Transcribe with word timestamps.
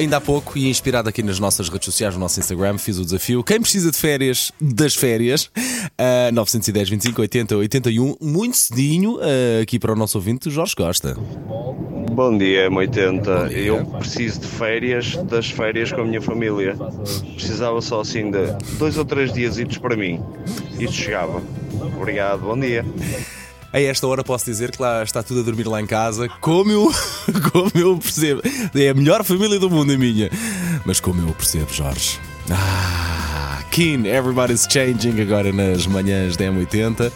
ainda 0.00 0.16
há 0.16 0.20
pouco 0.20 0.56
e 0.56 0.68
inspirado 0.68 1.08
aqui 1.08 1.22
nas 1.22 1.38
nossas 1.38 1.68
redes 1.68 1.84
sociais, 1.84 2.14
no 2.14 2.20
nosso 2.20 2.40
Instagram, 2.40 2.78
fiz 2.78 2.98
o 2.98 3.04
desafio. 3.04 3.44
Quem 3.44 3.60
precisa 3.60 3.90
de 3.90 3.96
férias, 3.96 4.50
das 4.60 4.94
férias, 4.94 5.44
uh, 5.46 6.32
910, 6.32 6.88
25, 6.88 7.20
80, 7.20 7.56
81, 7.56 8.16
muito 8.20 8.56
cedinho, 8.56 9.16
uh, 9.16 9.62
aqui 9.62 9.78
para 9.78 9.92
o 9.92 9.96
nosso 9.96 10.16
ouvinte, 10.16 10.50
Jorge 10.50 10.74
Costa. 10.74 11.16
Bom 12.12 12.36
dia, 12.36 12.70
M80. 12.70 13.52
Eu 13.52 13.84
preciso 13.84 14.40
de 14.40 14.46
férias, 14.46 15.16
das 15.16 15.50
férias 15.50 15.92
com 15.92 16.00
a 16.00 16.04
minha 16.04 16.20
família. 16.20 16.76
Precisava 17.34 17.80
só 17.80 18.00
assim 18.00 18.30
de 18.30 18.46
dois 18.78 18.96
ou 18.96 19.04
três 19.04 19.32
dias 19.32 19.56
para 19.78 19.96
mim. 19.96 20.20
Isto 20.78 20.96
chegava. 20.96 21.42
Obrigado, 21.96 22.40
bom 22.40 22.58
dia. 22.58 22.84
A 23.72 23.80
esta 23.80 24.06
hora 24.06 24.24
posso 24.24 24.44
dizer 24.44 24.72
que 24.72 24.82
lá 24.82 25.02
está 25.02 25.22
tudo 25.22 25.40
a 25.40 25.42
dormir 25.44 25.68
lá 25.68 25.80
em 25.80 25.86
casa, 25.86 26.28
como 26.40 26.72
eu, 26.72 26.92
como 27.52 27.70
eu 27.74 27.98
percebo. 27.98 28.42
É 28.74 28.88
a 28.88 28.94
melhor 28.94 29.22
família 29.22 29.60
do 29.60 29.70
mundo 29.70 29.92
a 29.92 29.98
minha. 29.98 30.28
Mas 30.84 30.98
como 30.98 31.26
eu 31.26 31.32
percebo, 31.34 31.72
Jorge. 31.72 32.18
Ah, 32.50 33.62
Keen, 33.70 34.06
Everybody's 34.06 34.66
Changing 34.68 35.20
agora 35.20 35.52
nas 35.52 35.86
manhãs 35.86 36.36
da 36.36 36.46
M80. 36.46 37.12